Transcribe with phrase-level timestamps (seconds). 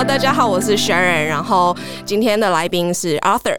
[0.00, 1.76] Hello，大家好，我是 Sharon，然后
[2.06, 3.58] 今天的来宾是 Arthur。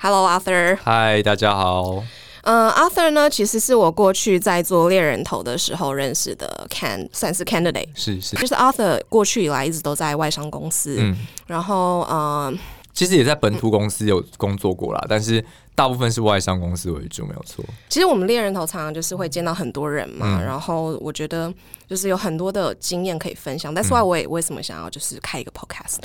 [0.00, 0.78] Hello，Arthur。
[0.82, 2.02] 嗨，大家好。
[2.44, 7.88] 嗯，Arthur 呢，其实是我过去在做猎人头的时候认识的，can 算是 candidate。
[7.94, 11.14] 是是，就是 Arthur 过去以来一直都在外商公司，嗯，
[11.46, 12.58] 然后嗯，
[12.94, 15.44] 其实也在本土公司有工作过啦，但是。
[15.74, 17.64] 大部分是外商公司为主，没有错。
[17.88, 21.50] 其实我们猎人头常常就是会见到很多人嘛，然后我觉得
[21.88, 23.72] 就是有很多的经验可以分享。
[23.74, 25.98] 但是，我也为什么想要就是开一个 podcast，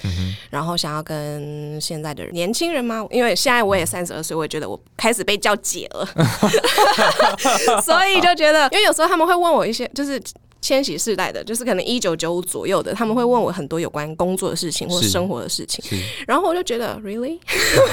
[0.49, 3.05] 然后想要跟现在的年轻人吗？
[3.09, 6.05] 因为现在我也三十二岁，我也觉得我开始被叫姐了，
[7.81, 10.21] 所以就觉得，因为有时候他们会问我一些，就是。
[10.59, 15.97] 千禧世代的，就是可能一九九五左右的，他们会问我很多有关工作的事情或生活的事情，
[16.27, 17.39] 然后我就觉得，really？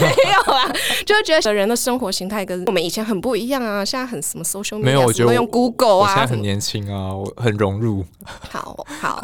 [0.00, 0.72] 没有啊，
[1.04, 8.04] 就会觉得人的生活形态跟我们以前很不一样啊，现在很什么 social media，没有，我觉得用 Google 啊，现在很年轻啊，我很融入。
[8.50, 9.22] 好好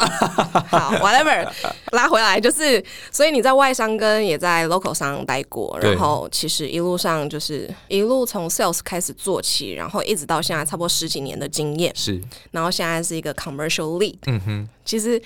[0.68, 1.48] 好，whatever，
[1.92, 12.20] 拉回来就是，所以你在外商跟也在 local 商待过，然后其实一路上就是一路从 sales 开始做起，然后一直到现在差不多十几年的经验，是，
[12.52, 13.34] 然后现在是一个。
[13.40, 15.18] commercial lead，嗯哼，其实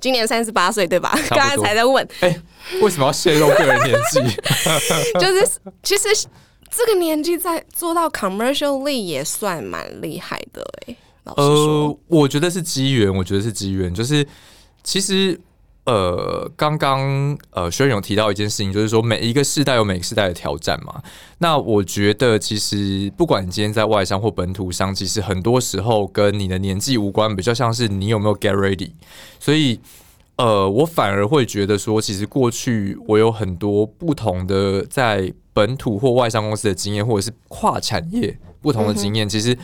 [0.00, 1.12] 今年三十八岁，对吧？
[1.28, 2.40] 刚才才在问，哎，
[2.80, 4.20] 为什么要泄露个人年纪？
[5.20, 5.46] 就是
[5.82, 6.08] 其实
[6.70, 10.96] 这个年纪在做到 commercial lead 也算蛮厉害的，哎，
[11.36, 14.26] 呃，我觉得是机缘，我觉得是机缘，就是
[14.82, 15.40] 其实。
[15.84, 17.00] 呃，刚刚
[17.48, 21.02] 呃，轩勇提到一件事情，就是说每一个世代有每个世代的挑战嘛。
[21.38, 28.90] 那我觉得，其实不管你今天在外商或本土商，其实很多时候跟你的年纪无关，比较像是你有没有 get ready。
[29.40, 29.80] 所以，
[30.36, 39.56] 呃，我反而会觉得说，其实过去我有很多不同的在本土或外商公司的经验，或者是跨产业不同的经验，其实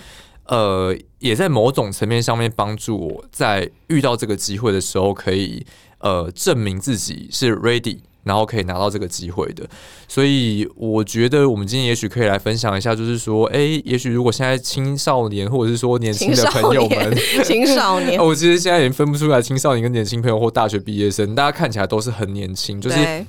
[0.47, 5.67] 呃，也在某种层面上面帮助我在遇到这个机会的时候可以。
[6.01, 9.67] 呃，证明自己是 ready，然后可以拿到这个机会的，
[10.07, 23.24] 所以我觉得我们今天也许可以来分享一下，就是说，哎，也许如果现在青少年或者是说年轻的朋友们，青少年， 我其实现在已经分不出来青少年跟年轻朋友或大学毕业生，大家看起来都是很年轻，就是。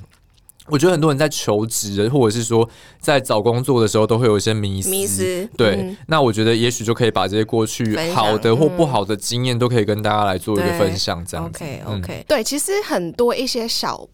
[0.68, 2.68] 我觉得很多人在求职，或者是说
[2.98, 5.48] 在找工作的时候，都会有一些迷思。
[5.56, 11.24] 对，那我觉得也许就可以把这些过去好的或不好的经验，都可以跟大家来做一个分享。
[11.24, 12.24] 这样子，OK，OK。
[12.26, 14.08] 对，其实很多一些小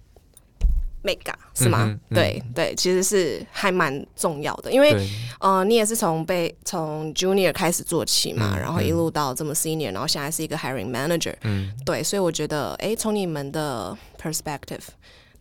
[1.02, 1.98] mega 是吗？
[2.10, 4.94] 对对，其实是还蛮重要的，因为
[5.40, 11.34] 呃，你也是从被从 junior 开始做起嘛，然后一路到这么 senior，然后现在是一个 hiring manager。
[11.42, 14.82] 嗯，对，所以我觉得，哎，从你们的 perspective。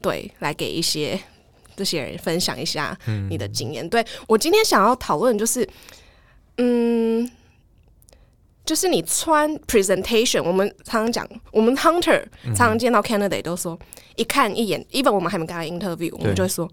[0.01, 1.19] 对，来给一些
[1.75, 2.97] 这些人分享一下
[3.29, 3.87] 你的经验。
[3.87, 5.67] 对我今天想要讨论就是，
[6.57, 7.29] 嗯，
[8.65, 12.23] 就是你穿 presentation，我们常常讲，我们 hunter
[12.55, 13.77] 常常见到 candidate 都说，
[14.15, 16.69] 一看一眼，even 我们还没跟他 interview，我们就会说，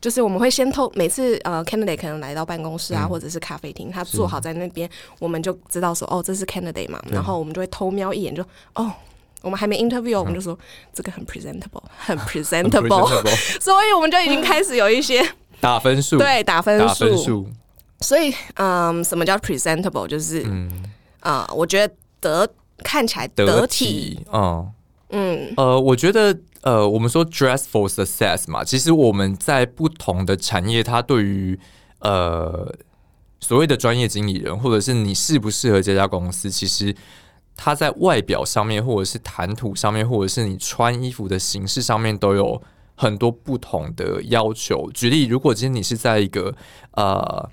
[0.00, 8.92] 就是我们会先偷每次呃 candidate 可能来到办公室啊，或者是咖啡厅，他坐好在那边，我们就知道说，哦，这是 candidate 嘛，然后我们就会偷瞄一眼，就哦。
[9.42, 10.58] 我们还没 interview，我们就说
[10.92, 13.06] 这个很 presentable， 很 presentable，
[13.60, 15.24] 所以我们就已经开始有一些
[15.60, 17.48] 打分数，对，打分数。
[18.00, 20.06] 所以，嗯，什么叫 presentable？
[20.06, 20.46] 就是，
[21.20, 22.48] 啊，我觉得得
[22.84, 24.72] 看起来得体，嗯。
[25.10, 31.58] 嗯，呃，我觉得，呃，我们说 dress for success 嘛，其实我们在不同的产业，它对于
[32.00, 32.72] 呃
[33.40, 36.94] 所谓的专业经理人，或者是你适不适合这家公司，其实。
[37.60, 42.62] 它在外表上面，或者是谈吐上面，或者是你穿衣服的形式上面，都有
[42.94, 44.88] 很多不同的要求。
[44.94, 46.54] 举例，如果今天你是在一个
[46.92, 47.50] 呃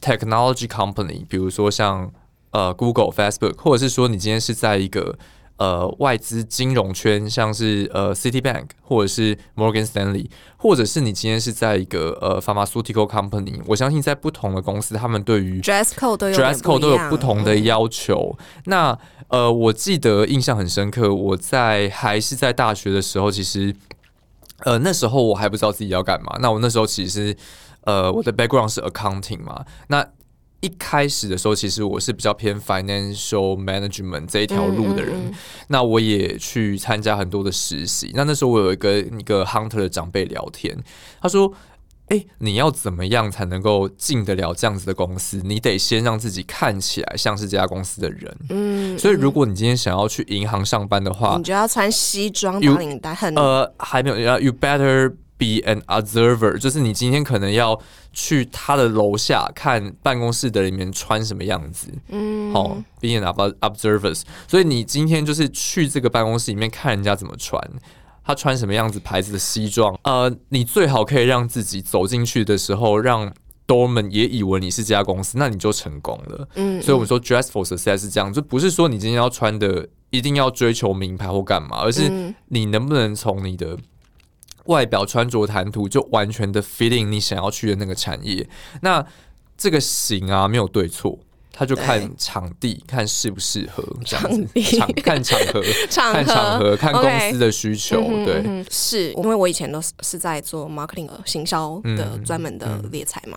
[0.00, 2.10] technology company，比如说像
[2.52, 5.18] 呃 Google、Facebook，或者是说你今天是在一个
[5.58, 18.38] 呃外资金融圈，像是呃 Citibank 或者是 Morgan Stanley，或者是你今天是在一个呃 pharmaceutical company，我相信在不同的公司，他们对于 dress code 都有 dress code 都有不同的要求。
[18.64, 18.96] 那
[19.28, 21.14] 呃，我记得印象很深刻。
[21.14, 23.74] 我在还是在大学的时候，其实
[24.64, 26.38] 呃那时候我还不知道自己要干嘛。
[26.40, 27.36] 那我那时候其实
[27.82, 29.64] 呃我的 background 是 accounting 嘛。
[29.88, 30.06] 那
[30.60, 35.32] 一开始的时候，其实我是比较偏 financial management 这一条路的人。
[35.68, 38.10] 那我也去参加很多的实习。
[38.14, 40.76] 那那时候我有一个一个 hunter 的长辈聊天，
[41.20, 41.52] 他说。
[42.08, 45.40] 哎，你要怎么样才能够进得了这样子的公司？
[45.44, 48.36] 你得先让自己看起来像是这家公司的人。
[48.48, 53.14] 嗯，所以如果你今天想要去银行上班的话，你就要穿西装打领带。
[53.14, 57.78] 很呃，还没有要，You better be an observer，就是你今天可能要
[58.12, 61.88] 去他的楼下看办公室的里面穿什么样子。
[62.08, 62.68] 嗯，好
[63.00, 63.22] ，be an
[63.60, 64.22] observers。
[64.46, 67.62] 所以你今天就是去这个办公室里面看人家怎么穿。
[68.28, 73.32] 他穿什么样子牌子的西装，呃，你最好可以让自己走进去的时候，让
[73.66, 76.46] doorman 也以为你是这家公司，那你就成功了。
[76.56, 83.78] 嗯，所以我们说 dress for success 是这样，就不是说你今天要穿的一定要追求名牌或干嘛，而是你能不能从你的
[84.66, 88.46] 外表穿着谈吐就完全的 fitting 你想要去的那个产业。
[88.82, 89.06] 那
[89.56, 91.18] 这个型啊，没有对错。
[91.58, 95.60] 他就看场地，看适不适合这样子，场看 场合，
[95.90, 97.02] 看场合，看公
[97.32, 98.00] 司的需求。
[98.24, 103.36] 对，嗯是因为我以前都是是在做 marketing 行销的专门的猎才嘛。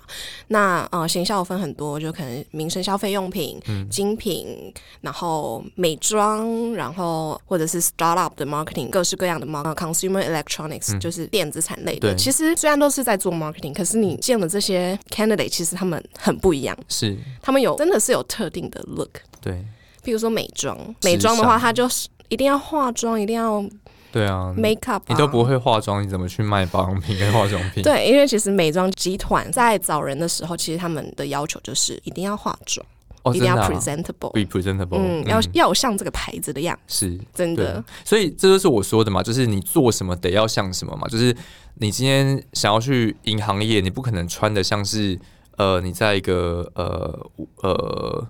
[0.49, 3.59] 那呃，行销分很多，就可能民生消费用品、
[3.89, 4.71] 精品，
[5.01, 12.13] 然后美妆，然后或者是 startup 的 marketing，各式各样的 marketing consumer electronics，就是电子产类的。
[12.15, 16.77] 其实虽然都是在做 marketing，可是你见了这些 candidate，其实他们很不一样。
[16.87, 18.10] 是，他们有真的是。
[18.11, 19.09] 有特定的 look，
[19.41, 19.65] 对，
[20.03, 23.63] 比如说美妆，美妆的话，它就是一定要化妆，一定要
[24.11, 27.81] 对啊，make up，你都不会化妆，你怎么去卖保养品跟化妆品？
[27.81, 32.85] 对，因为其实美妆集团在找人的时候，其实他们的要求就是一定要化妆，
[33.33, 37.83] 一定要 presentable，be presentable，嗯，要要有像这个牌子的样子，是真的。
[38.03, 41.33] 所以这就是我说的嘛，就是你做什么得要像什么嘛，就是
[41.75, 45.17] 你今天想要去银行业，你不可能穿的像是。
[45.61, 48.27] 呃，你在一个呃呃，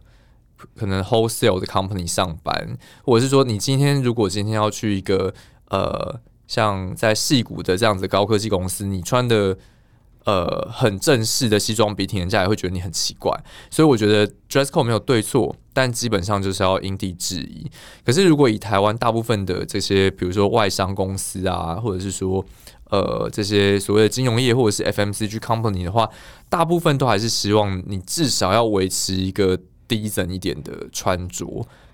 [0.76, 5.34] 可能 wholesale 的 company 上班，或者是说，你今天如果今天要去一个
[5.70, 9.58] 呃，像在戏谷的这样子高科技公司，你穿的
[10.26, 13.32] 呃很正式的西装笔挺，人家也会觉得你很奇怪。
[13.70, 17.72] 所以我觉得 dress code 没有对错，但基本上就是要因地制宜。
[18.06, 22.44] 可是如果以台湾大部分的这些，比如说外商公司啊，或者是说。
[22.92, 26.10] 呃，这些所谓的金融业或者是 FMCG company 的话，
[26.50, 29.58] 大部分都还是希望你至少要维持一个
[29.88, 31.46] 低整一点的穿着，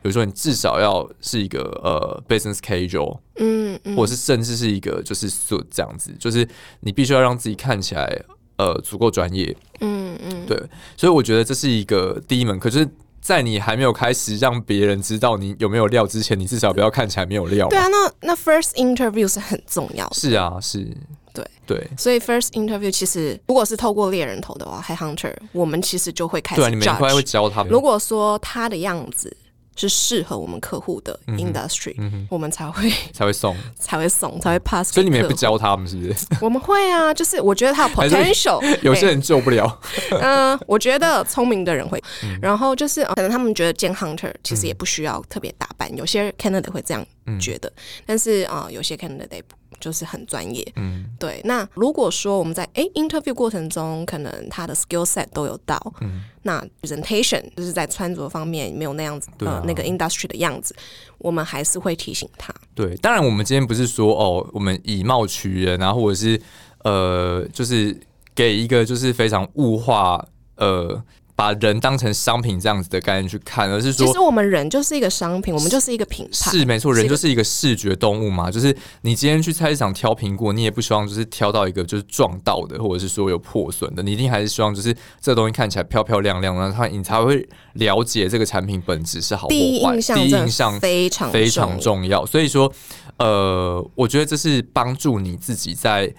[0.02, 6.48] 比如说你至少要是一个呃 business casual，嗯，或者是甚至是一个就是 suit 这样子，就是
[6.80, 8.22] 你必须要让自己看起来
[8.58, 10.58] 呃足够专业，嗯嗯，对，
[10.98, 12.90] 所以我觉得这是一个第一门，可是。
[13.28, 17.68] 在你还没有开始让别人知道你有没有料之前，你至少不要看起来没有料。
[17.68, 20.10] 对啊，那那 first interview 是很重要。
[20.14, 20.88] 是啊，是，
[21.34, 21.86] 对对。
[21.98, 26.62] 所以 first interview 其实如果是透过猎人头的话，Hi Hunter，我们其实就会开始。
[26.62, 27.70] 对，你们会教他们。
[27.70, 29.36] 如果说他的样子。
[29.78, 31.96] 是适合我们客户的 industry，
[32.30, 34.94] 我们才会 才会送，才会送，才会 pass。
[34.94, 36.26] 所以你们也不教他们，是不是？
[36.42, 39.80] 我们会啊，就是我觉得他 potential， 有些人救不了。
[40.22, 42.02] 嗯，我觉得聪明的人会。
[42.42, 47.06] 然后就是可能他们觉得见 hunter 其实也不需要特别打扮，有些 candidate 会这样
[47.40, 47.72] 觉得，
[48.06, 49.57] 但是啊，有些 candidate 不。
[49.80, 51.42] 就是很专业，嗯，对。
[51.44, 60.76] 那如果说我们在哎 interview 过程中，可能他的 skill set 都有到，嗯，那 presentation 就是在穿着方面没有那样子，呃，那个 industry 的样子，
[61.18, 62.54] 我们还是会提醒他。
[62.76, 66.42] 对，当然我们今天不是说哦，我们以貌取人啊，或者是
[66.84, 67.98] 呃，就是
[68.34, 70.26] 给一个就是非常物化，
[70.56, 71.04] 呃。
[71.38, 76.50] 把人当成商品这样子的概念去看，而是说，其实我们人就是一个商品，我们就是一个品牌。
[76.50, 78.50] 是没错，人就是一个视觉动物嘛。
[78.50, 84.02] 就是你今天去菜市场挑苹果，你也不希望就是挑到一个就是撞到的，或者是说有破损的。
[84.02, 89.56] 你一定还是希望就是这东西看起来漂漂亮亮，然后你才会了解这个产品本质是好或坏。
[89.56, 92.26] 第一印象，第一印象非常非常重要。
[92.26, 92.74] 所以说，
[93.20, 96.12] 呃，我觉得这是帮助你自己在。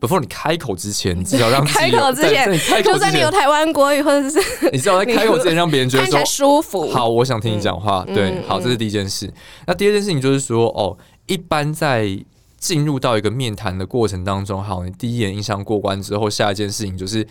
[0.00, 2.50] Before 你开口之前，你至少让 开口之前，
[2.82, 4.38] 就算你有台湾国语，或者是
[4.72, 6.90] 你知道在开口之前让别人觉得说 舒服。
[6.90, 8.04] 好，我想听你讲话。
[8.06, 9.32] 对，好，这是第一件事。
[9.66, 12.18] 那第二件事情就是说，哦，一般在
[12.56, 17.26] 进入到一个面谈的过程当中，好，你第一眼印象过关之后，下一件事情就是，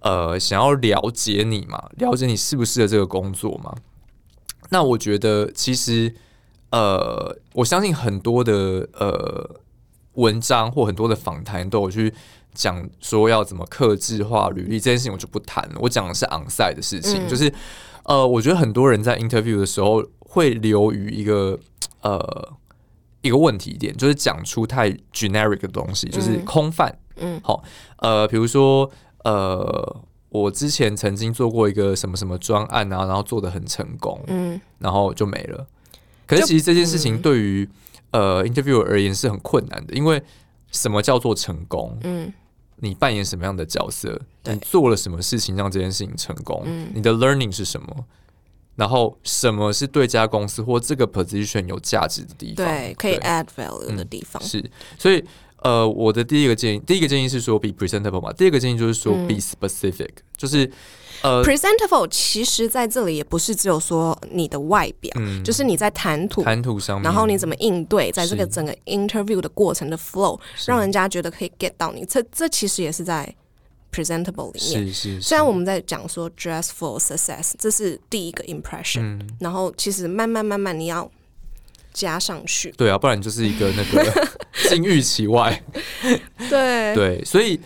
[0.00, 3.74] 呃，想要了解你嘛，了解你适不适合这个工作嘛。
[4.70, 6.14] 那我觉得，其实，
[6.70, 9.60] 呃，我相信很多的，呃。
[10.14, 12.12] 文章或很多的访谈都有去
[12.54, 15.76] 讲说要怎么克制化履历这件事情，我就不谈了。
[15.80, 17.52] 我讲的是昂赛的事情，就是
[18.04, 21.58] 呃，我觉得很多人在 interview 的时候会流于一个
[22.02, 22.52] 呃
[23.22, 26.96] 一个问题点，就是讲出太 generic 的东西，就是空泛。
[27.16, 27.62] 嗯，好，
[27.98, 28.90] 呃，比如说
[29.24, 29.96] 呃，
[30.28, 35.66] 我之前曾经做过一个什么什么专案啊，然后做的很成功，嗯，然后就没了。
[36.26, 37.68] 可是其实这件事情对于
[38.14, 40.22] 呃，interview 而言是很困难的，因为
[40.70, 41.98] 什么叫做成功？
[42.04, 42.32] 嗯，
[42.76, 44.20] 你扮演什么样的角色？
[44.44, 46.62] 你做了什么事情让这件事情成功？
[46.64, 48.04] 嗯，你的 learning 是什么？
[48.76, 52.64] 然后什么是对家公司或这个 position 有价值的地方？
[52.64, 54.64] 对，可以 add value 的地方是。
[54.96, 55.24] 所以
[55.64, 60.70] 呃，我的第一个建议，第一个建议是说 be presentable 嘛，第二个建议就是说 be specific，就是
[61.22, 65.10] 呃，presentable 其实在这里也不是只有说你的外表，
[65.42, 73.34] 就是你在谈吐谈吐上面，然后你怎么应对，在这个整个 interview 的过程的 flow，让人家觉得可以 get 到你，这这其实也是在
[73.90, 74.86] presentable 里面。
[74.88, 81.10] 是是，虽然我们在讲说 dress for success，这是第一个 impression，然后其实慢慢慢慢你要。
[81.94, 84.28] 加上去，对啊，不然就是一个那个
[84.68, 85.62] 金玉其外。
[86.50, 87.58] 对对，所以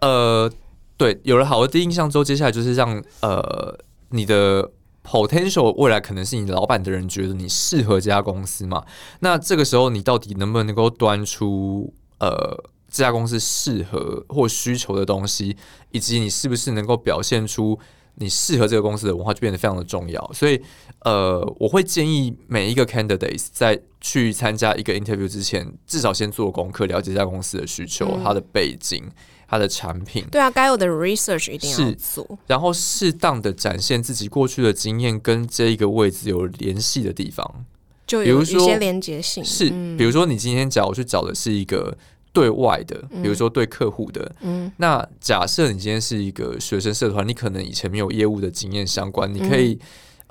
[0.00, 0.50] 呃，
[0.96, 4.68] 对，有了好的第一印象之后，接下来就是让呃你的
[5.06, 8.82] potential 未来可能是你老板的人觉得你适合这家公司嘛？
[9.20, 12.56] 那这个时候你到底能不能够端出呃
[12.90, 15.56] 这家公司适合或需求的东西，
[15.90, 17.78] 以及你是不是能够表现出？
[18.16, 20.60] 你适合这个公司的文化就变得非常的重要，所以
[21.00, 29.04] 呃，我会建议每一个 candidates 在去参加一个 interview 之前，至少先做功课，了解一下公司的需求、它的背景、
[29.48, 30.24] 它的产品。
[30.30, 37.64] 对啊，该有的 research 一定要做，然后适当的展现自己过去的经验跟这一个位置有联系的地方，
[38.06, 39.44] 就有一些连接性。
[39.44, 39.68] 是，
[39.98, 41.98] 比如说你今天找我去找的是一个。
[42.34, 49.78] 对外的，比如说对客户的，嗯，那假设你今天是一个学生社团，你可能以前没有业务的经验相关，你可以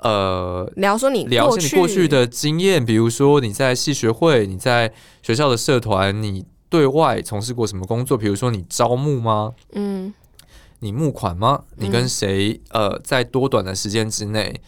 [0.00, 4.92] 呃聊说你聊你过去的经验，比如说你在系学会，你在
[5.22, 8.18] 学校的社团，你对外从事过什么工作？
[8.18, 9.52] 比如说你招募吗？
[9.72, 10.12] 嗯，
[10.80, 11.62] 你募款吗？
[11.76, 14.60] 你跟谁呃在多短的时间之内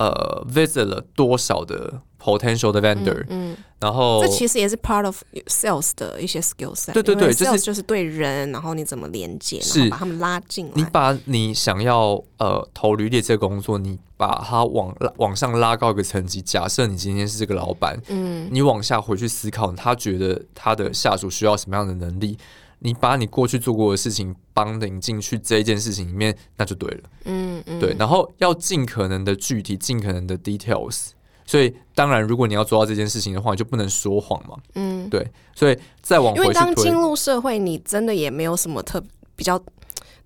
[0.00, 6.92] 呃 visit 了多少的？potential 的 vendor，嗯，然后这其实也是 part of sales 的一些 skill set，。
[6.92, 10.72] 对对对，就是就是对人，然后你怎么连接，然后把他们拉进来。
[10.74, 16.42] 你把你想要呃投履历这个工作，你把它往往上拉高一个层级。
[16.42, 22.36] 假设你今天是这个老板，嗯，你往下回去思考，他觉得他的下属需要什么样的能力？
[22.80, 27.00] 你把你过去做过的事情帮领进去这一件事情里面，那就对了。
[27.24, 31.10] 嗯嗯，对，然后要尽可能的具体，尽可能的 details。
[31.46, 34.56] 所以，当然，如果你要做到这件事情的话，就不能说谎嘛。
[34.76, 35.26] 嗯，对。
[35.54, 39.02] 所以再往回因为刚进入社会，你真的也没有什么特
[39.34, 39.60] 比较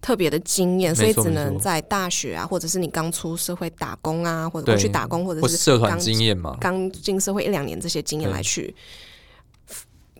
[0.03, 8.75] 特别的经验，所以只能在大学啊，或者是你刚出社会打工啊，或者去打工，或者是社团经验嘛，刚进社会一两年这些经验来去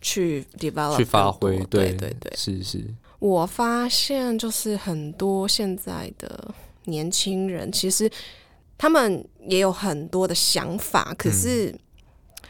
[0.05, 1.57] 去 develop 去发挥。
[1.65, 2.85] 对对对，是是。
[3.19, 8.09] 我发现就是很多现在的年轻人，其实。
[8.77, 11.73] 他们也有很多的想法，可是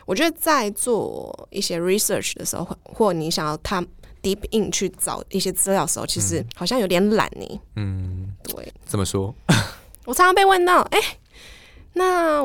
[0.06, 3.84] 我觉得在做一些 research 的时候，或你想要他
[4.22, 7.60] deep in 去找一些资料的时候，其实好像有点懒呢。
[7.76, 9.32] 嗯，对，怎么说？
[10.06, 10.98] 我常常被问到，哎，
[11.92, 12.42] 那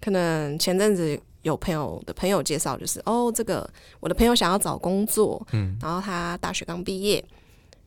[0.00, 3.68] 可能前阵子有朋友的朋友介绍，就是哦，这个
[4.00, 7.24] 我的朋友想要找工作，嗯，然后他大学刚毕业，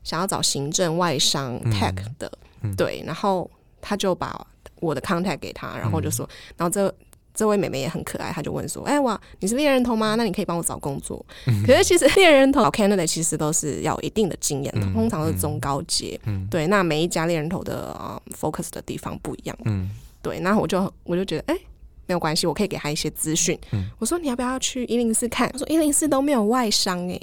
[0.03, 2.31] 想要找行政外商 tech 的，
[2.77, 3.49] 对，然后
[3.81, 4.47] 他就把。
[4.79, 6.93] 我的 contact 给他，然后就说，然后这
[7.33, 10.15] 这位妹妹也很可爱，她就问说：“哎哇，你是猎人头吗？
[10.15, 11.25] 那你可以帮我找工作。”
[11.65, 16.19] 可是其实猎人头 candidate 其实都是要有一定的经验的，通常是中高阶。
[16.25, 19.57] 嗯对，那每一家猎人头的啊 focus 的地方不一样。
[19.63, 19.89] 嗯，
[20.21, 21.57] 对，那我就我就觉得，哎。
[22.05, 23.57] 没有关系，我可以给他一些资讯。
[23.97, 25.49] 我说你要不要去一零四看？
[25.51, 27.19] 他说一零四都没有外商哎。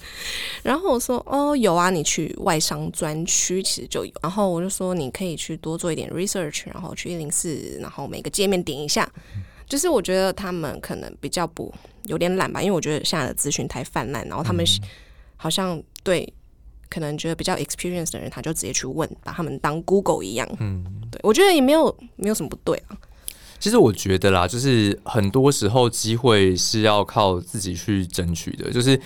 [0.62, 4.12] 然后我说哦有啊，你去外商专区其实就有。
[4.22, 9.10] 然后我就说你可以去多做一点 research，然后去一零四，然后每个界面点一下。
[9.66, 11.70] 就是我觉得他们可能比较不
[12.04, 14.64] 有点懒吧，因为我觉得现在的资讯太泛滥，然后他们
[15.36, 16.26] 好像对
[16.88, 20.48] 可能觉得比较 experience 的人，他就直接去问，把他们当 Google 一样。
[20.58, 22.96] 嗯，对我觉得也没有没有什么不对啊。
[23.58, 28.70] 其实我觉得啦，就是很多时候机会是要靠自己去争取的。
[28.70, 29.00] 就是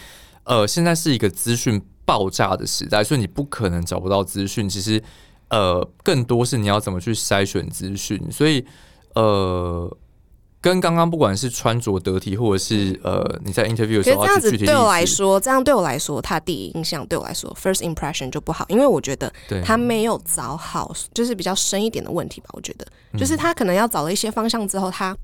[0.45, 4.69] 呃，现在是一个资讯爆炸的时代，所以你不可能找不到资讯。
[4.69, 5.03] 其实
[5.49, 8.21] 呃，更多是你要怎么去筛选资讯。
[8.31, 8.65] 所以
[9.15, 9.97] 呃。
[10.63, 19.31] 跟刚刚不管是穿着得体，或者是呃你在 interview 的时候，这样子对我来说，这样对我来说，他第一印象对我来说，first impression 就不好，因为我觉得
[19.65, 22.51] 他没有找好，就是比较深一点的问题吧。
[22.53, 22.87] 我觉得，
[23.19, 25.17] 就是他可能要找了一些方向之后，他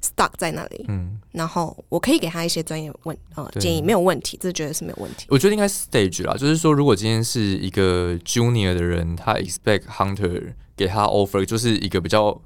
[0.00, 0.84] stuck 在那里。
[0.86, 5.26] 嗯，然后我可以给他一些专业问呃建议，没有问题，这绝对是没有问题。
[5.28, 12.40] 我觉得应该 stage 啦，就是说，如果今天是一个 junior 的人，他 expect hunter 给他 offer，就是一个比较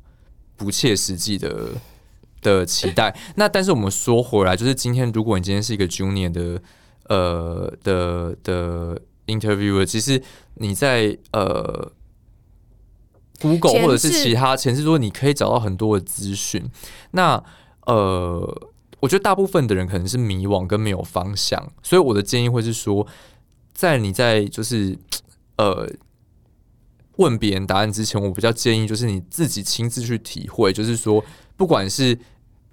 [0.56, 1.68] 不切实际的。
[2.40, 6.62] 的期待， 那但是我们说回来，就是今天，如果你今天是一个 junior 的
[7.09, 10.23] 呃的的 interviewer，其实
[10.54, 11.92] 你在呃
[13.40, 16.62] Google 或者是其他前置说，你可以找到很多的资讯。
[17.12, 17.42] 那
[17.87, 18.70] 呃，
[19.00, 23.06] 我觉得大部分的人可能是迷惘跟没有方向，所以我的建议会是说，
[23.73, 24.99] 在你在就是
[25.56, 25.88] 呃
[27.20, 31.22] 问别人答案之前，我比较建议就是你自己亲自去体会，就是说，
[31.56, 32.18] 不管是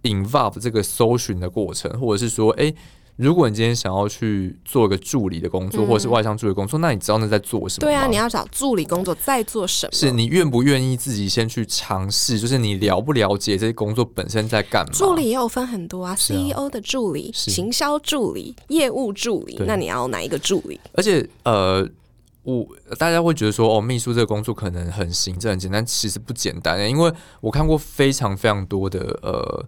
[0.01, 2.73] involve 这个搜寻的过程，或者是说，哎。
[3.17, 7.87] 如果你今天想要去做一个助理的工作，或者是外商助理工作，那你知道那在做什么？
[7.87, 9.91] 对啊，你要找助理工作在做什么？
[9.91, 12.39] 是你愿不愿意自己先去尝试？
[12.39, 14.91] 就是你了不了解这些工作本身在干嘛？
[14.93, 20.79] 助理也有分很多啊，CEO 的助理、行销助理、业务助理，那你要哪一个助理？
[20.93, 21.89] 而且呃，
[22.51, 27.11] 我大家会觉得说，哦，秘书这个工作可能很行政、很简单，其实不简单，因为
[27.41, 29.65] 我看过非常非常多的呃。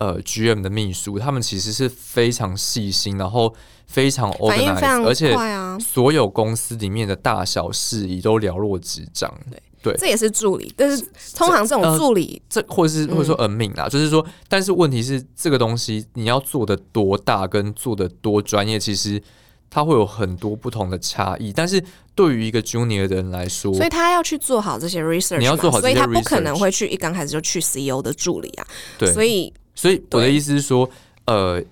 [0.00, 3.52] 呃，GM 的秘书，他们其实是非常细心，然后
[3.88, 5.36] 非常 organized，而且
[5.80, 9.28] 所有公司里面的大小事宜都了若指掌。
[9.50, 11.04] 对对，这也是助理，但是
[11.34, 19.20] 通常这种助理，这或者是或者说 admin 啦，就是说，但是问题是这个东西你要做的多大，跟做的多专业，其实
[19.68, 21.52] 它会有很多不同的差异。
[21.52, 21.82] 但是
[22.18, 28.66] 对于一个 junior 的人来说，所以他要去做好这些 research，你要做好，所以他不可能会去一刚开始就去 CEO 的助理啊。
[28.98, 29.54] 对，所以。
[29.76, 30.90] 所以我的意思是说，
[31.26, 31.62] 呃，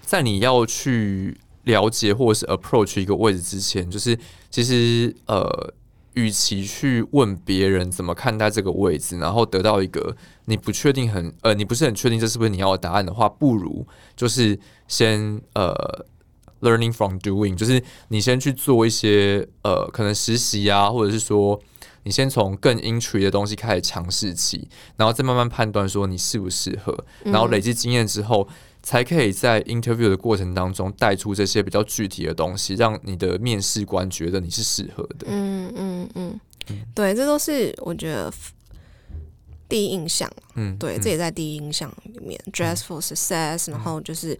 [0.00, 4.18] 在你要去了解或者是 approach 一个位置之前，就是
[4.48, 5.74] 其实呃，
[6.14, 10.16] 与其去问别人怎么看待这个位置，然后得到一个
[10.46, 15.74] 你不确定很呃，你不是很确定这是不是你要的答案的话，不如就是先呃
[16.62, 21.60] ，learning from doing，就是你先去做一些呃，可能实习啊，或者是说。
[22.04, 26.92] 你先从更 entry 的东西开始尝试起，然后再慢慢判断说你适不适合，
[27.22, 28.48] 然后累积经验之后，
[28.82, 35.28] 才可以在 interview 的过程当中带出这些比较具体的东西，让你的面试官觉得你是适合的。
[35.28, 36.40] 嗯嗯嗯，
[36.92, 38.32] 对，这都是我觉得
[39.68, 40.28] 第一印象。
[40.56, 44.36] 嗯，对，这也在第一印象里面，dress for success，然后就是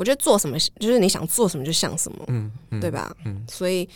[0.00, 3.14] 我觉得做什么就是你想做什么就像什么，嗯，对吧？
[3.26, 3.86] 嗯，所以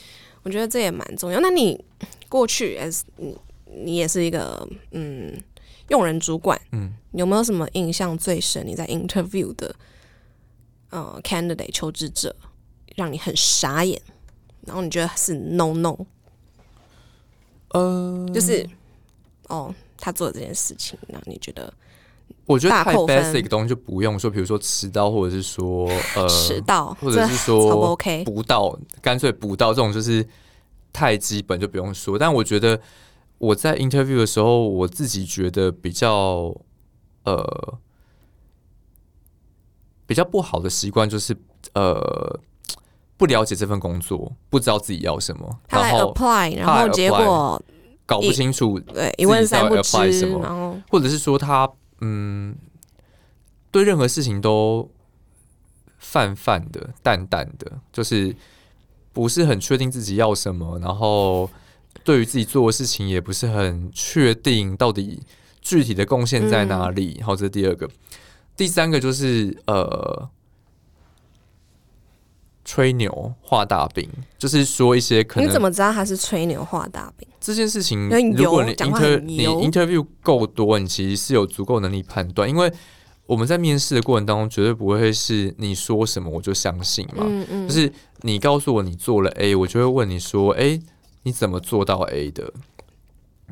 [0.43, 1.41] 我觉得这也蛮重要。
[1.41, 1.83] 那你？
[2.29, 3.35] 过去，as 你
[3.65, 5.33] 你也是一个嗯
[5.89, 8.67] 用人主管，嗯，有没有什么印象最深？
[8.67, 9.75] 你在 interview 的
[10.91, 12.35] 呃 candidate 求职者
[12.97, 13.99] 让你很傻眼，
[14.67, 15.97] 然后你觉得是 no no，
[17.69, 18.69] 呃，就是
[19.49, 21.73] 哦，他做这件事情，然后你觉得
[22.47, 30.27] 我觉得太 basic 东西就不用说，比如说迟到，或者是说呃迟到，或者是说不到，干脆不到这种就是。
[30.97, 32.81] 太基本就不用说，但我觉得
[33.39, 36.55] 我在 interview 的时候，我自己觉得比较
[37.25, 37.79] 呃
[40.07, 41.37] 比较不好的习惯就是
[41.73, 42.39] 呃
[43.17, 47.61] 不了解这份工作，不知道自己要什么，然后 apply，然后结果
[48.07, 51.69] 搞不清楚，对一问三不知，然后或者是说他
[52.05, 52.57] 嗯
[53.71, 54.91] 对任何事情都
[55.99, 58.37] 泛泛的、淡淡的，就是。
[59.15, 61.49] 不是很确定自己要什么，然后
[62.03, 65.23] 对于自己做的事情也不是很确定，到底
[65.61, 67.23] 具体的贡献在哪里？
[67.23, 67.89] 好，这是第二个。
[68.57, 70.29] 第三个就是呃，
[72.65, 78.09] 吹牛画大饼，就是说一些可能你怎么知道他是吹牛画大饼这件事情？
[78.37, 82.73] 如果你 inter 你 interview 够多，你其实是有足够能力判断，因为。
[83.27, 87.25] 我们在面试的过程当中，绝对不会是你说什么我就相信嘛。
[87.27, 90.79] 嗯嗯，就是你告诉我你做了 A，我就会问你说：“哎，
[91.23, 92.53] 你怎么做到 A 的？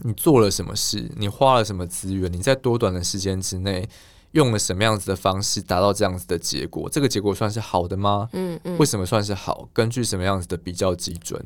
[0.02, 1.10] 你做了什么事？
[1.16, 2.30] 你花了什么资源？
[2.30, 3.88] 你在多短的时间之内
[4.32, 6.86] 用了什么样子的方式达到这样子的结果？
[6.90, 8.28] 这个结果算是好的吗？
[8.34, 9.66] 嗯嗯，为什么算是好？
[9.72, 11.42] 根据什么样子的比较基准？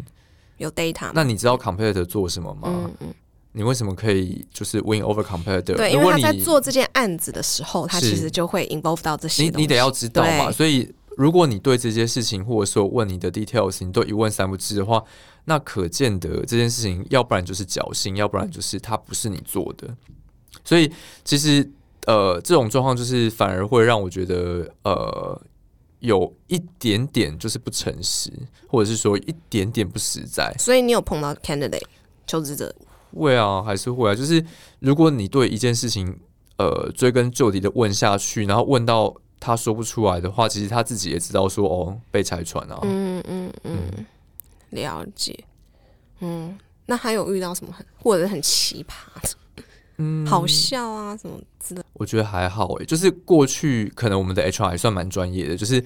[0.58, 1.10] 有 data？
[1.14, 2.68] 那你知道 competitor 做什么吗？
[2.68, 3.14] 嗯嗯。
[3.52, 5.74] 你为什么可以就是 win over competitor？
[5.74, 9.44] 对，因为他在做这件案子的时候，他其实就会 involve 到这些。
[9.44, 10.52] 你你得要知道嘛。
[10.52, 15.02] 所以如果你对这些事情或者说问你的 details，你都一问三不知的话，
[15.46, 19.88] 那可见得这件事情要不然就是侥幸，要不然就是他不是你做的。
[20.62, 20.92] 所以
[21.24, 21.66] 其实
[22.06, 25.40] 呃，这种状况就是反而会让我觉得呃，
[26.00, 28.30] 有一点点就是不诚实，
[28.68, 30.54] 或者是说一点点不实在。
[30.58, 31.82] 所以你有碰到 candidate
[32.26, 32.74] 求职者？
[33.14, 34.14] 会啊，还是会啊。
[34.14, 34.44] 就是
[34.78, 36.18] 如果你对一件事情，
[36.58, 42.78] 呃，追根究底的问下去，然后问到他说不出来的话，其实他自己也知道说，哦，被拆穿啊。
[42.82, 44.06] 嗯嗯嗯，
[44.70, 45.44] 了解。
[46.20, 49.30] 嗯，那还有遇到什么很或者很奇葩的？
[49.98, 51.80] 嗯，好笑啊，什么之类。
[51.94, 55.82] 我觉得还好诶，就是过去可能我们的 HR 还算蛮专业的，就是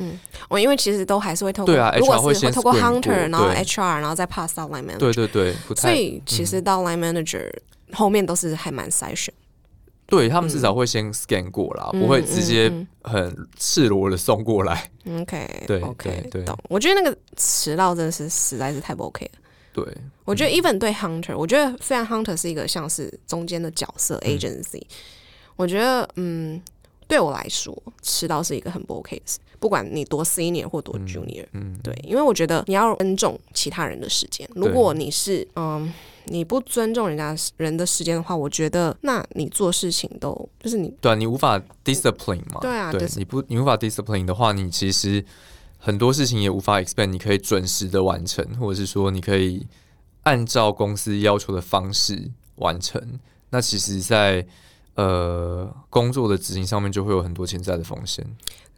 [0.49, 4.99] 我因为其实都还是会透过对啊，HR 会先透过 hunter，然后 HR，然后再 pass 到 line manager。
[4.99, 7.49] 对对对，所以其实到 line manager
[7.92, 9.33] 后面都是还蛮筛选。
[10.07, 12.68] 对他们至少会先 scan 过啦，不会直接
[13.05, 14.90] 很赤裸的送过来。
[15.20, 16.59] OK，对，OK，对，懂。
[16.68, 19.39] 我觉得那个迟到真的是实在是太不 OK 了。
[19.72, 19.85] 对，
[20.24, 24.83] 我觉得 even 对 Hunter，我觉得虽然 Hunter 是一个像是中间的角色 agency，
[25.56, 26.61] 我觉得嗯，
[27.06, 34.48] 对我来说迟到是一个很不 OK 的事，不管你多 senior 或多 junior，嗯，对，因为我觉得你要尊重其他人的时间。
[34.54, 35.92] 如果你是嗯。
[36.26, 42.61] 你不尊重人家人的时间的话，我觉得那你做事情都就是你对啊，你无法 discipline 嘛？
[42.61, 45.24] 对啊，对，你不你无法 discipline 的话，你其实
[45.81, 49.66] 很多事情也无法 expect 你可以准时的完成，或者是说你可以
[50.23, 53.19] 按照公司要求的方式完成。
[53.49, 54.47] 那其实，在
[54.95, 58.25] 呃工作的执行上面就会有很多潜在的风险。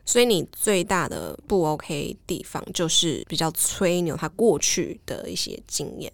[0.05, 6.13] 所以你最大的不 OK 地方就是比较吹牛他过去的一些经验。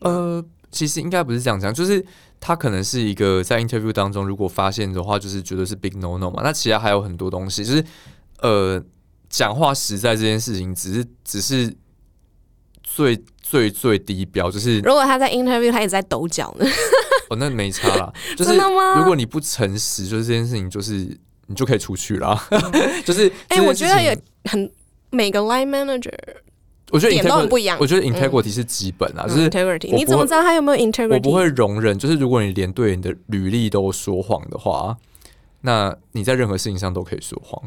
[0.00, 2.04] 呃，其实应该不是这样讲，就是
[2.38, 6.42] 他可能是一个在 interview 当中，如果发现的话，就是觉得是 big no no 嘛。
[6.42, 7.84] 那其他还有很多东西，就是
[8.40, 8.80] 呃，
[9.28, 11.74] 讲话实在这件事情，只是只是
[12.82, 16.66] 最最最低标，就是如果他在 interview 他也在抖脚呢？
[17.30, 18.12] 哦，那没差啦。
[18.36, 20.94] 就是如果你不诚实，就是这件事情，就是
[21.46, 22.38] 你就可以出去了。
[23.04, 24.70] 就是哎，我觉得也很
[25.10, 26.12] 每个 line manager。
[26.90, 27.76] 我觉得 integrity 不一样。
[27.78, 29.94] 我觉得 integrity 是基本啊，就是 integrity。
[29.94, 31.12] 你怎么知道他有没有 integrity？
[31.12, 34.96] 我不会容忍，就是如果你连对你的履历都说谎的话，
[35.60, 37.62] 那你在任何事情上都可以说谎。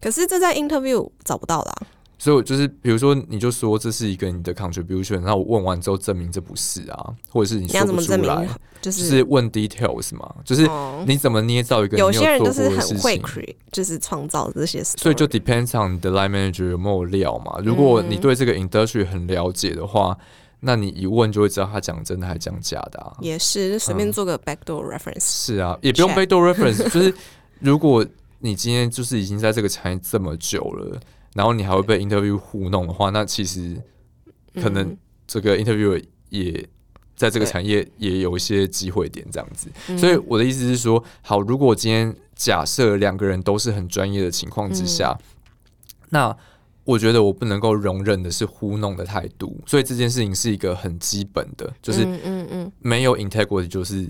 [0.00, 1.74] 可是这在 interview 找不到啦。
[2.18, 8.48] 所以就是，比如说，你就说这是一个你的 contribution，然后我问完之后证明这不是啊，或者是你说不出来，
[8.80, 10.66] 就是问 details 嘛，就是
[11.06, 17.60] 你怎么捏造一个有些人就是很会 create，就是创造这些事，所以就 depends on 你的 line manager 有没有料嘛。
[17.62, 20.16] 如果你对这个 industry 很了解的话，
[20.60, 22.98] 那你一问就会知道他讲真的还讲假的。
[22.98, 23.12] 啊。
[23.20, 27.14] 也是随便做个 backdoor reference，是啊，也不用 backdoor reference，就是
[27.58, 28.04] 如果
[28.46, 31.00] 你今天就是已经在这个产业这么久了。
[31.34, 33.76] 然后你还会被 interview 糊弄的话，那其实
[34.54, 36.66] 可能这个 interview 也
[37.14, 39.68] 在这个产业也有一些机会点这样子。
[39.98, 45.18] 所以我的意思是说，好，如果今天假设两个人都是很专业的情况之下，
[46.10, 46.34] 那。
[46.86, 54.08] 我觉得我不能够容忍的是糊弄的态度，所以这件事情是一个很基本的，就是嗯嗯没有 integrity 就是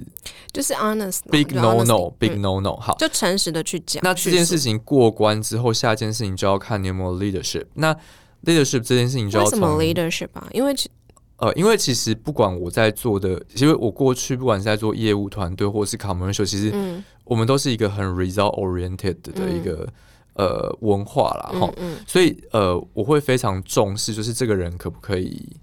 [0.52, 4.02] 就是 honest big no no big no no 好，就诚实的去讲。
[4.04, 7.64] 那这件事情过关之后，下一件事情就要看你有没有 leadership。
[7.72, 7.96] 那
[8.44, 10.46] leadership 这件事情就要什么 leadership 啊？
[10.52, 10.90] 因为其
[11.38, 19.88] 呃，因为其实不管我在做的，其实我过去不管是在做业务团队或是 commercial，其实我们都是一个很 result oriented 的一个。
[20.38, 21.72] 呃，文化啦，哈，
[22.06, 25.56] 所以呃，我会非常重视，就是这个人可不可以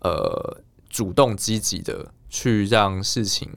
[0.00, 0.60] 呃
[0.90, 3.50] 主动积极的去让事情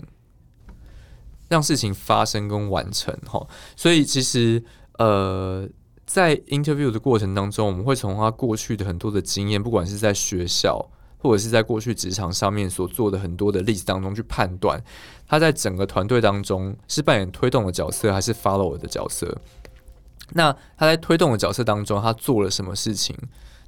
[1.49, 3.45] 让事情发生跟完成，哈。
[3.75, 4.63] 所以其实
[4.97, 5.67] 呃，
[6.05, 14.81] 在 interview 的过程当中，我们会从他过去的很多的经验，不管是在学校或者是在过去职场上面所做的很多的例子当中去判断，
[15.27, 19.38] 他在整个团队当中是扮演推动的角色，还是 follow 的角色。
[20.34, 23.15] 那他在推动的角色当中，他做了什么事情？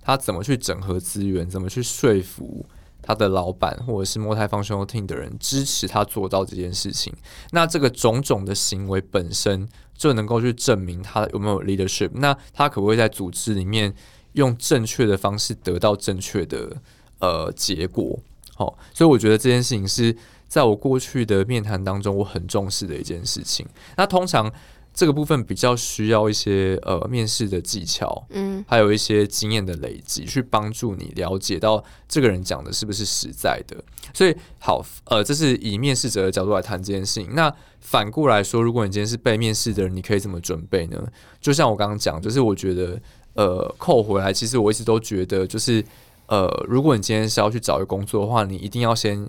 [0.01, 1.49] 他怎么去整合资源？
[1.49, 2.65] 怎么去说服
[3.01, 7.13] 他的老板或者是 multi-functional team 的人支持他做到这件事情？
[7.51, 12.09] 那这个种种的行为本身就能够去证明他有没有 leadership。
[12.15, 13.93] 那他可不可以在组织里面
[14.33, 16.75] 用正确的方式得到正确的
[17.19, 18.19] 呃结果？
[18.55, 20.13] 好，所以我觉得这件事情是
[20.49, 23.65] 在我过去的面谈当中我很重视的一件事情。
[23.95, 24.51] 那通常。
[24.93, 33.75] 这个部分比较需要一些呃面试的技巧，嗯，还有一些经验的累积，去帮助你了解到这个人讲的是不是实在的。
[34.13, 37.33] 所以好，呃，这是以面试者的角度来谈这件事情。
[37.33, 41.03] 那反过来说，如果你今天是被面试的人，你可以怎么准备呢？
[41.41, 43.01] 就像我刚刚讲，就是我觉得，
[43.33, 45.83] 呃，扣回来，其实我一直都觉得，就是
[46.27, 49.27] 呃，如果你今天是要去找一个工作的话，你一定要先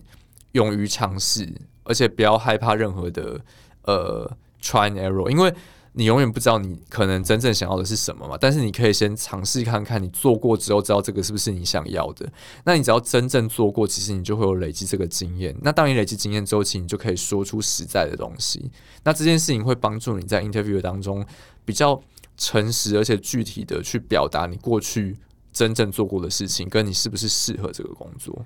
[0.52, 1.48] 勇于尝试，
[1.84, 3.40] 而且不要害怕任何的
[3.84, 4.30] 呃。
[4.64, 5.54] Try and error，因为
[5.96, 8.36] 你永远不知道你可能真正想要的是什么嘛。
[8.40, 12.28] 但是你可以先尝试看看，你做过之后知道这个是不是你想要的。
[12.64, 15.54] 那你只要真正做过，其实你就会有累积这个经验。
[15.62, 18.70] 那当你累积经验之后，其实你就可以说出实在的东西。
[19.04, 21.24] 那这件事情会帮助你在 interview 当中
[21.64, 22.00] 比较
[22.36, 25.16] 诚实而且具体的去表达你过去
[25.52, 28.44] 真正做过的事情，跟你是不是适合这个工作。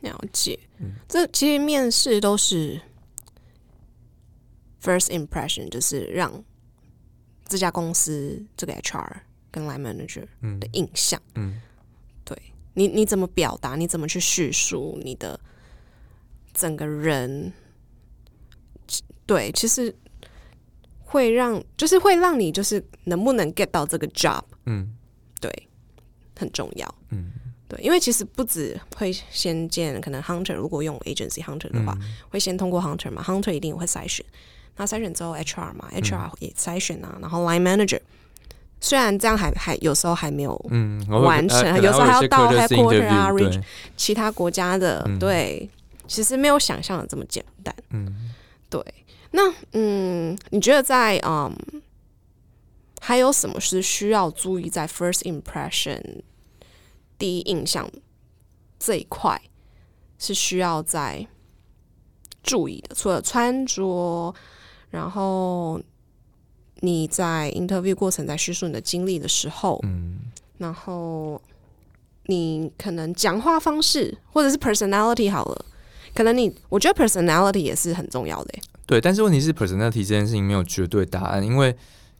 [0.00, 0.58] 了解，
[1.06, 2.80] 这其实面试都是。
[4.84, 6.44] First impression 就是让
[7.48, 9.12] 这家公司这个 HR
[9.50, 10.26] 跟 Line Manager
[10.60, 11.60] 的印象，嗯，
[12.24, 12.36] 对。
[12.74, 15.38] 你你怎么表达，你怎么去叙述你的
[16.52, 17.52] 整个人，
[19.24, 19.94] 对，其实
[20.98, 24.92] 会让就是会让你就是能不能 get 到这个 job，嗯，
[25.40, 25.68] 对，
[26.36, 27.30] 很重要，嗯，
[27.68, 31.96] 对，因为其实不止会先见可能 hunter，如果用 agency hunter 的话，
[32.28, 34.26] 会先通过 hunter 嘛，hunter 一定会筛选，
[34.76, 38.00] 那筛选之后 HR 嘛，HR 也筛选啊，然后 line manager。
[38.80, 40.54] 虽然这样还还有时候还没有
[41.08, 43.62] 完成，有时候还要到 headquarter 啊，reach
[43.96, 45.68] 其他国家的，对，
[46.06, 47.74] 其实没有想象的这么简单。
[47.90, 48.30] 嗯，
[48.68, 48.84] 对。
[49.30, 51.50] 那嗯，你觉得在嗯，
[53.00, 56.20] 还有什么是需要注意在 first impression
[57.18, 57.90] 第一印象
[58.78, 59.40] 这一块
[60.18, 61.26] 是需要在
[62.42, 62.94] 注意的？
[62.94, 64.34] 除了穿着，
[64.94, 65.80] 然后。
[66.80, 70.18] 你在 interview 过程在叙述你的经历的时候，嗯，
[70.58, 71.40] 然后
[72.26, 75.64] 你可能讲话方式或者是 personality 好了，
[76.14, 78.54] 可能你我觉得 personality 也是很重要的。
[78.84, 81.74] 对，但是问题是 personality 这件事情没有绝对答案，因为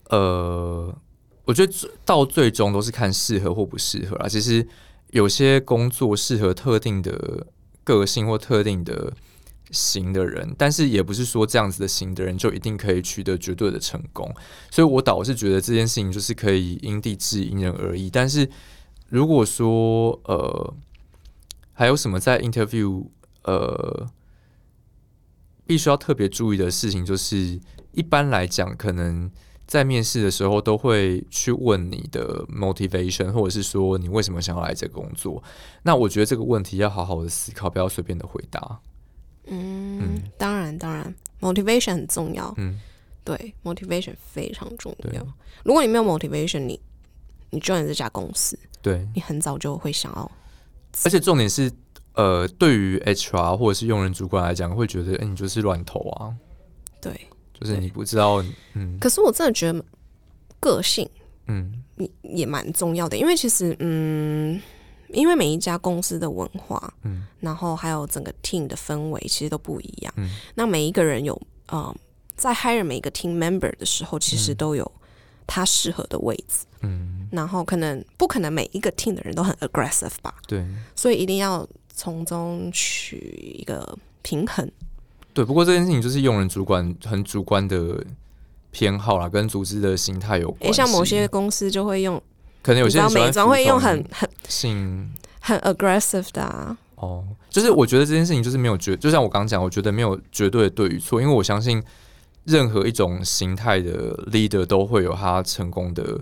[0.08, 0.96] 呃，
[1.44, 1.72] 我觉得
[2.06, 4.26] 到最终都是看适合或不适合啊。
[4.26, 4.66] 其实
[5.10, 7.46] 有些工作适合特定的
[7.82, 9.12] 个性或特定的。
[9.74, 14.34] 型的人，但是也不是说这样子的型的人就一定可以取得绝对的成功，
[14.70, 18.08] 所以我倒是觉得这件事情就是可以因地制宜、因人而异。
[18.08, 18.48] 但是
[19.08, 20.74] 如果说呃，
[21.72, 23.04] 还有什么在 interview
[23.42, 24.06] 呃，
[25.66, 27.60] 必须要特别注意的事情，就是
[27.92, 29.30] 一般来讲，可能
[29.66, 35.42] 在面试的时候都会去问你的 motivation，或者是说你为什么想要来这个工作。
[35.82, 38.80] 那我觉得这个问题要好好的思考，不要随便的回答。
[39.46, 42.52] 嗯，当然，当然，motivation 很重要。
[42.56, 42.78] 嗯，
[43.22, 45.26] 对，motivation 非常重要。
[45.64, 46.80] 如果你没有 motivation，你
[47.50, 50.30] 你 join 这家公司，对你很早就会想要。
[51.04, 51.70] 而且重点是，
[52.14, 56.34] 呃，对于 HR 或者是用人主管来讲，会觉得，哎，你就是乱投啊。
[57.00, 58.42] 对，就是你不知道，
[58.74, 58.98] 嗯。
[59.00, 59.84] 可是我真的觉得
[60.60, 61.08] 个性，
[61.48, 64.60] 嗯，你也蛮重要的，因为其实，嗯。
[65.14, 70.12] 因为每一家公司的文化，嗯，然后还有整个 team 的氛围其实都不一样。
[70.16, 71.94] 嗯，那每一个人有，呃，
[72.36, 74.90] 在 hire 每一个 team member 的时候，其实都有
[75.46, 76.66] 他适合的位置。
[76.80, 80.34] 嗯，然后可能不可能每一个 team 的人都很 aggressive 吧？
[80.46, 84.70] 对，所以一定要从中取一个平衡。
[85.32, 88.04] 对，不过这件事情就是用人主管很主观的
[88.70, 90.72] 偏好啦，跟组织的心态有关。
[90.72, 92.22] 像某些公司就会用。
[92.64, 96.76] 可能有些美妆会用很很性很 aggressive 的啊。
[96.96, 101.82] 哦，就是我觉得这件事情就是没有绝，就像我刚刚讲，我觉得没有绝对的对与错，因为我相信
[102.44, 106.18] 任何一种形态的 leader 都会有他成功的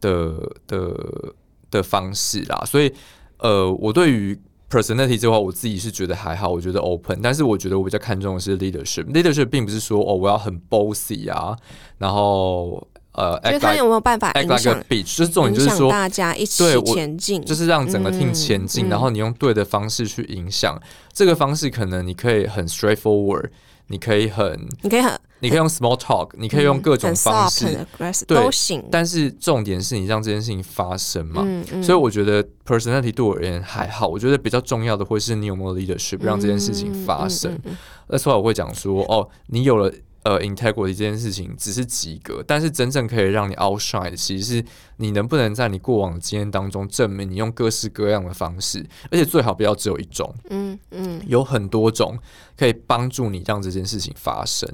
[0.00, 1.34] 的的
[1.72, 2.62] 的方式啦。
[2.64, 2.94] 所以，
[3.38, 4.38] 呃，我对于
[4.70, 7.18] personality 这块，我自己是觉得还好，我觉得 open。
[7.20, 9.06] 但是，我觉得我比较看重的是 leadership。
[9.06, 11.56] leadership 并不是说哦，我要很 bossy 啊，
[11.98, 12.86] 然后。
[13.12, 14.82] 呃，就是他有没有办法影响？
[14.88, 20.80] 就是重点就是说，大家一起前进，就是让整个 team 前进，然后你用对的方式去影响。
[21.12, 23.50] 这个方式可能你可以很 straightforward，
[23.88, 27.84] 你可以很，你可以很，你可以用 small talk，你可以用各种方式，
[28.28, 28.84] 对，都行。
[28.92, 31.44] 但是重点是你让这件事情发生嘛。
[31.82, 37.58] 所以我觉得 personality 对我而言还好，我觉得比较重要的会是你有没有 leadership，让这件事情发生。
[38.06, 39.92] 那所以我会讲说，哦，你有了。
[40.22, 44.64] 呃，integrity 这件事情只是及格，但是真正可以让你 outshine 的，其实是
[44.96, 52.18] 你能不能在你过往的经验当中证明你用各式各样的方式，而且最好不要只有一种，嗯嗯，有很多种
[52.54, 54.68] 可以帮助你让这件事情发生。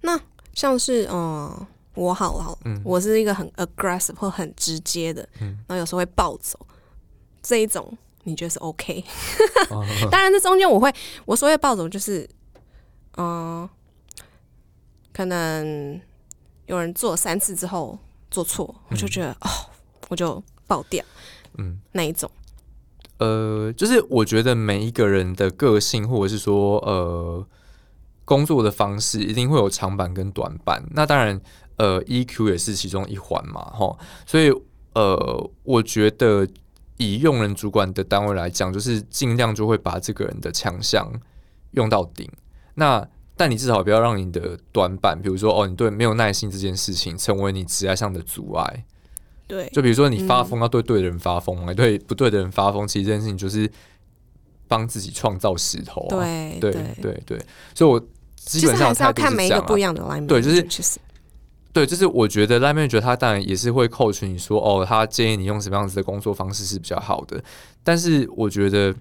[0.00, 0.18] 那
[0.52, 6.58] 像是，嗯，我好好，嗯，我是一个很 aggressive 或很直接的，嗯，然后有时候会暴走，
[7.40, 9.04] 这一种你觉得是 OK？
[10.10, 10.92] 当然，这中间我会，
[11.24, 12.28] 我所谓暴走就是，
[13.16, 13.68] 嗯。
[15.18, 16.00] 可能
[16.66, 17.98] 有人做三次之后
[18.30, 19.50] 做错，我就觉得哦，
[20.06, 21.04] 我就爆掉，
[21.56, 22.30] 嗯，那一种。
[23.18, 27.44] 呃，就是我觉得每一个人的个性，或者是说呃
[28.24, 30.80] 工作的方式，一定会有长板跟短板。
[30.92, 31.40] 那当然，
[31.78, 33.98] 呃，EQ 也是其中一环嘛，哈。
[34.24, 34.52] 所以，
[34.94, 36.46] 呃，我觉得
[36.96, 41.12] 以用人主管的单位来讲，就是尽量就会把这个人的强项
[41.72, 42.30] 用到顶。
[42.74, 43.04] 那
[43.38, 48.84] 但你至少不要让你的短板，比如说哦，你对没有耐心这件事情，成为你职业上的阻碍。
[49.46, 53.70] 对，就比如说你发疯要对对的人发疯，对不对的人发疯，其实这件事情就是
[54.66, 56.10] 帮自己创造石头啊。
[56.10, 57.38] 对对对对，
[57.74, 57.98] 所以我
[58.34, 60.26] 基本上还是要看每一个不一样的 line。
[60.26, 60.98] 对，就是
[61.72, 67.40] 对，就是我觉得 line manager 他当然也是会 coach 你说哦，他建议你用什么样子的工作方式是比较好的，
[67.84, 68.92] 但是我觉得。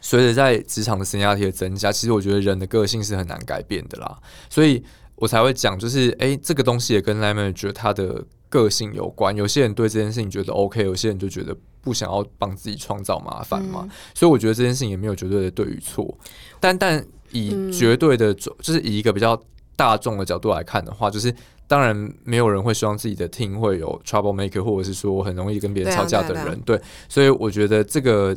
[0.00, 4.18] 随着在职场的生涯体的增加，其实我觉得人的个性是很难改变的啦。
[4.48, 4.82] 所以，
[5.16, 9.36] 我才会讲，就是哎，这个东西也跟 line manager 他的个性有关。
[9.36, 13.88] 有些人对这件事情觉得 OK，有些人就觉得不想要帮自己创造麻烦嘛。
[14.14, 16.16] 所以我觉得这件事情也没有绝对的对与错。
[16.60, 19.40] 但但以绝对的，就是以一个比较
[19.76, 21.34] 大众的角度来看的话，就是
[21.66, 26.58] 当然没有人会希望自己的 team 会有 trouble maker，或者是说很容易跟别人吵架的人。
[26.62, 28.34] 对，所以我觉得这个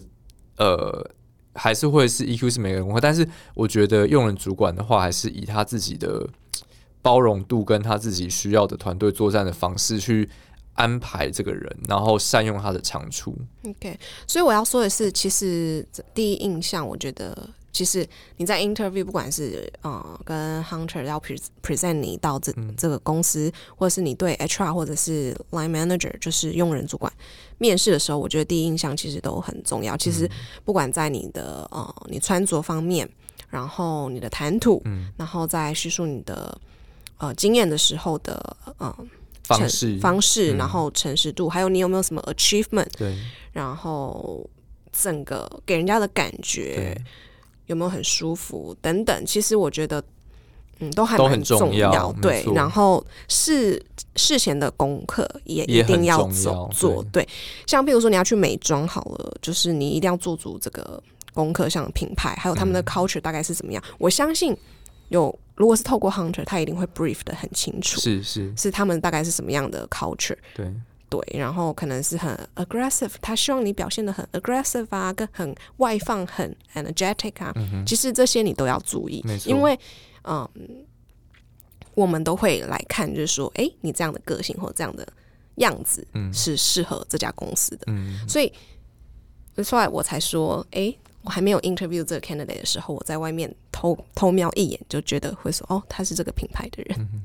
[0.58, 1.10] 呃
[1.56, 6.30] 还是会是 EQ 是每个人会，但是我觉得用人主管的话，还是以他自己的。
[7.04, 10.30] 包容度跟他自己需要的团队作战的方式去
[10.76, 13.36] 安排这个人，然后善用他的长处。
[13.66, 15.84] OK，所以我要说的是，其实
[16.14, 17.36] 第一印象，我觉得
[17.72, 18.08] 其实
[18.38, 21.20] 你在 interview，不管是呃跟 hunter 要
[21.62, 27.12] present 你到这这个公司，或者是你对 HR 或者是 line manager，就是用人主管
[27.58, 29.96] 面试的时候，我觉得第一印象其实都很重要。
[29.96, 30.30] 其实
[30.66, 33.10] 不管在你的呃你穿着方面，
[33.50, 36.60] 然后你的谈吐，嗯，然后再叙述你的。
[37.18, 38.98] 呃，经验的时候的呃
[39.44, 42.88] 方式方式，然后诚实度，还有你有没有什么 achievement？
[42.98, 43.16] 对，
[43.52, 44.44] 然后
[44.92, 47.00] 整个给人家的感觉
[47.68, 50.04] 有没有很舒服等等，其实我觉得
[50.80, 52.12] 嗯都还蛮重要。
[52.22, 53.82] 对，然后事
[54.16, 57.04] 事前的功课也一定要做做。
[57.12, 57.28] 对，
[57.66, 61.02] 像比如说你要去美妆好了，就是你一定要做足这个
[61.34, 64.58] 功课，像品牌还有他们的 culture 大概是怎么样，我相信。
[65.10, 70.74] 有，如果是透过 hunter，他一定会 brief 的很清楚，是是是，他们大概是什么样的 culture，对
[71.12, 77.54] 对，然后可能是很 aggressive，他希望你表现的很 aggressive 啊，跟很外放，很 energetic 啊，
[77.86, 79.78] 其实这些你都要注意，因为
[80.24, 80.48] 嗯，
[81.94, 85.06] 我们都会来看，就是说，哎，你这样的个性或这样的
[85.56, 88.52] 样子，嗯，是适合这家公司的，嗯，所以
[89.62, 90.96] 所以我才说，哎。
[91.24, 97.22] 我还没有 interview 这个 candidate 的时候，我在外面偷偷瞄一眼，就觉得会说哦，他是这个品牌的人。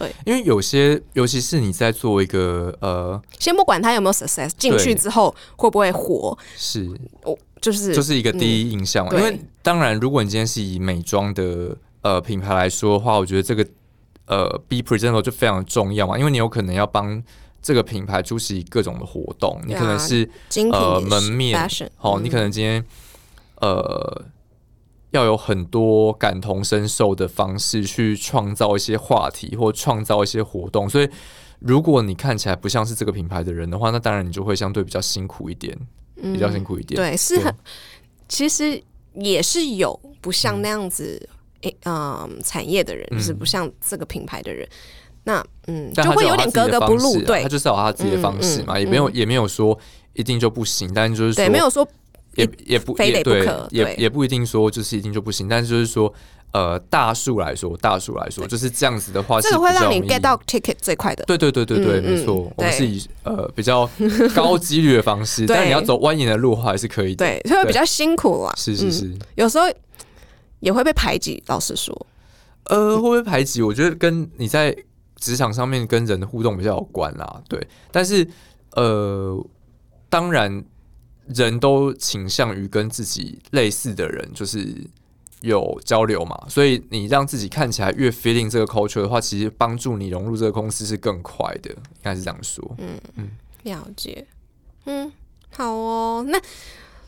[0.00, 6.90] 对，因为有些，尤其是你在做一个呃，先不管他有没有 success，进去之后会不会火，是，
[7.22, 9.12] 我就是就是一个第一印象嘛。
[9.12, 13.66] 因为当然，如果你今天是以美妆的呃品牌来说的话，我觉得这个
[14.26, 17.22] 呃 be presentable 就非常重要嘛，因为你有可能要帮。
[17.62, 20.26] 这个品牌出席各种的活动，你可能是
[20.72, 22.82] 呃门面，好，你可能今天。
[23.60, 24.24] 呃，
[25.10, 31.08] 要有很多感同身受的方式去创造一些话题或创造一些活动，所以
[31.58, 35.76] 如果你看起来不像是这个品牌的人的话，那当然你就会相对比较辛苦一点，
[36.14, 36.96] 比较辛苦一点。
[36.96, 37.54] 对，是很，
[38.28, 38.80] 其实
[39.14, 41.28] 也是有不像那样子，
[41.62, 44.68] 诶，嗯，产业的人就是不像这个品牌的人，
[45.24, 47.20] 那嗯，就会有点格格不入。
[47.22, 49.76] 对，他就是有他自己的方式嘛，也没有也没有说
[50.12, 51.86] 一定就不行，但就是对，没有说。
[52.36, 56.12] 也也不也对，也也不一定说就是一定就不行，但是就是说，
[56.52, 61.24] 呃，大数来说，大数来说就是这样子的话，这个会让你 get 到 ticket 最快的。
[61.24, 63.88] 对对对对对，没错，我们是以呃比较
[64.34, 67.14] 高几率的方式， 但你要走蜿蜒的路还是可以。
[67.16, 68.54] 对，会比较辛苦啊。
[68.56, 69.64] 是是是，有时候
[70.60, 71.42] 也会被排挤。
[71.48, 72.06] 老实说，
[72.64, 73.60] 呃，会不会排挤？
[73.60, 74.74] 我觉得跟你在
[75.16, 77.42] 职场上面跟人的互动比较有关啦。
[77.48, 78.26] 对，但是
[78.76, 79.36] 呃，
[80.08, 80.64] 当然。
[81.34, 84.74] 人都倾向于跟自己类似的人，就是
[85.40, 86.38] 有交流嘛。
[86.48, 92.74] 所以你让自己看起来越 feeling 这个 culture 的话，其实帮助你融入这个公司是更快的，应该是这样说。
[92.78, 93.30] 嗯嗯，
[93.64, 94.26] 了解。
[94.84, 95.10] 嗯，
[95.50, 96.24] 好哦。
[96.26, 96.40] 那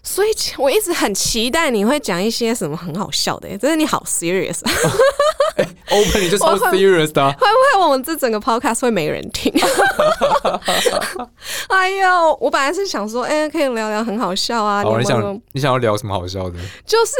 [0.02, 4.60] 所以我一直很期待你会讲一些什么很好笑的，真的你好 serious。
[5.90, 9.52] Open 你就超 serious 的，会不会我们这整个 podcast 会没人听？
[11.68, 14.82] 哎呦，我本来是想说，哎，可以聊聊很好笑啊。
[14.98, 16.58] 你想你想要聊什么好笑的？
[16.86, 17.12] 就是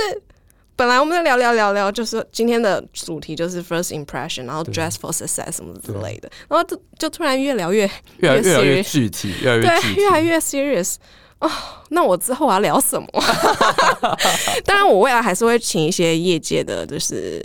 [0.74, 10.94] 本来我们在聊聊聊聊，就是今天的主题就是 first impression，然后 dress for success 什么之类的，然后就就突然越聊越越来越具体，越来越对，越来越 serious
[11.42, 11.50] 哦。
[11.90, 13.08] 那我之后我要聊什么？
[14.64, 17.42] 当然，我未来还是会请一些业界的，就是。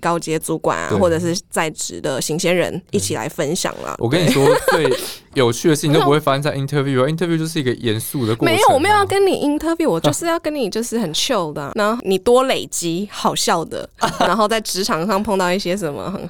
[0.00, 3.94] 高阶主管啊，或者是在职的新鲜人一起来分享啦。
[3.98, 4.86] 我跟你说，最
[5.32, 8.54] 有趣的事情都不会发生在 interview，interview 就是一个严肃的过程。
[8.54, 11.72] 没有，我没有要跟你 interview，我就是 要跟你就是很 chill 的。
[11.74, 13.88] 然后你多累积好笑的，
[14.20, 16.28] 然后在职场上碰到一些什么很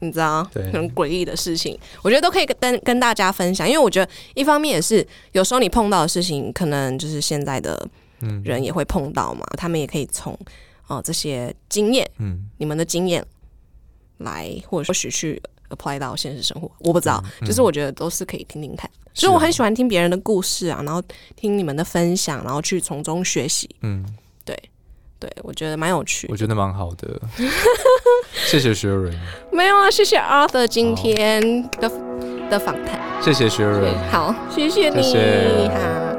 [0.00, 3.66] 你知道很诡异的事情，我觉得都可以跟跟大家分享。
[3.68, 7.88] 因为我觉得一方面也是有时候你碰到的事情，可能就是现在的
[8.44, 10.38] 人也会碰到嘛，他们也可以从。
[10.88, 13.20] 哦，这些经验，嗯，你们的经验
[14.18, 18.88] 来，或者或许去 apply 到现实生活，我不知道，就是我觉得都是可以听听看。
[19.12, 21.02] 所以我很喜欢听别人的故事啊，然后
[21.34, 23.68] 听你们的分享，然后去从中学习。
[23.80, 24.06] 嗯，
[24.44, 24.56] 对，
[25.18, 27.20] 对我觉得蛮有趣，我觉得蛮好的。
[28.46, 29.10] 谢谢薛瑞。
[29.50, 31.40] 没有啊，谢谢 Arthur 今天
[31.80, 31.90] 的
[32.50, 33.00] 的访谈。
[33.20, 33.92] 谢谢薛瑞。
[34.10, 35.68] 好，谢谢你。
[35.68, 36.15] 好。